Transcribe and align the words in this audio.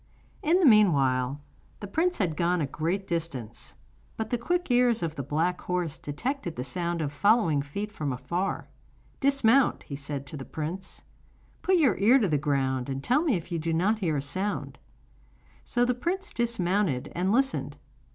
In 0.41 0.59
the 0.59 0.65
meanwhile 0.65 1.39
the 1.79 1.85
prince 1.85 2.17
had 2.17 2.35
gone 2.35 2.59
a 2.59 2.65
great 2.65 3.05
distance; 3.07 3.75
but 4.17 4.31
the 4.31 4.37
quick 4.39 4.71
ears 4.71 5.03
of 5.03 5.13
the 5.13 5.21
black 5.21 5.61
horse 5.61 5.99
detected 5.99 6.55
the 6.55 6.63
sound 6.63 7.01
of 7.01 7.13
following 7.13 7.61
feet 7.61 7.91
from 7.91 8.11
afar. 8.11 8.67
'Dismount,' 9.19 9.83
he 9.83 9.95
said 9.95 10.25
to 10.25 10.37
the 10.37 10.43
prince; 10.43 11.03
'put 11.61 11.75
your 11.77 11.99
ear 11.99 12.17
to 12.17 12.27
the 12.27 12.39
ground, 12.39 12.89
and 12.89 13.03
tell 13.03 13.21
me 13.21 13.35
if 13.35 13.51
you 13.51 13.59
do 13.59 13.73
not 13.73 13.99
hear 13.99 14.17
a 14.17 14.23
sound.' 14.23 14.79
So 15.63 15.85
the 15.85 15.93
prince 15.93 16.33
dismounted 16.33 17.11
and 17.13 17.31
listened. 17.31 17.77